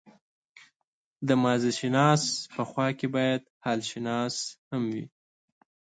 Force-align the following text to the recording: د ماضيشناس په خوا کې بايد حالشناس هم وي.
د 1.27 1.29
ماضيشناس 1.43 2.23
په 2.53 2.61
خوا 2.69 2.87
کې 2.97 3.07
بايد 3.15 3.41
حالشناس 3.65 4.35
هم 4.69 4.83
وي. 4.93 5.05